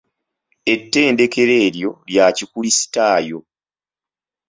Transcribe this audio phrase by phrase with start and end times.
[0.73, 3.39] Ettendekero eryo lya kikulisitaayo?